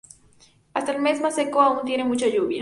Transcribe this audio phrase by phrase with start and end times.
[0.73, 2.59] Hasta el mes más seco aún tiene mucha lluvia.